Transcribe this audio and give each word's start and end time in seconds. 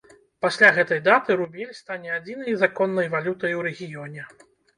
Пасля 0.43 0.69
гэтай 0.77 1.01
даты 1.07 1.35
рубель 1.41 1.75
стане 1.81 2.09
адзінай 2.17 2.57
законнай 2.63 3.11
валютай 3.13 3.53
у 3.61 3.63
рэгіёне. 3.71 4.27